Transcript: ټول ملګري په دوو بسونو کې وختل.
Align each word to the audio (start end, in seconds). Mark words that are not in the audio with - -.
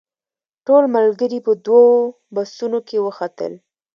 ټول 0.65 0.83
ملګري 0.95 1.39
په 1.45 1.51
دوو 1.65 1.89
بسونو 2.35 2.79
کې 2.87 2.97
وختل. 3.05 3.53